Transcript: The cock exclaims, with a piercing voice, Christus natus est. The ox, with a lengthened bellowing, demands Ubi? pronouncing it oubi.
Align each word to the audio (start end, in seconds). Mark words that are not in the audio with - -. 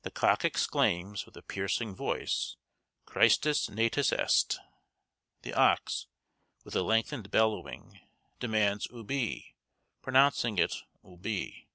The 0.00 0.10
cock 0.10 0.46
exclaims, 0.46 1.26
with 1.26 1.36
a 1.36 1.42
piercing 1.42 1.94
voice, 1.94 2.56
Christus 3.04 3.68
natus 3.68 4.10
est. 4.10 4.58
The 5.42 5.52
ox, 5.52 6.06
with 6.64 6.74
a 6.74 6.80
lengthened 6.80 7.30
bellowing, 7.30 8.00
demands 8.40 8.86
Ubi? 8.90 9.54
pronouncing 10.00 10.56
it 10.56 10.76
oubi. 11.04 11.66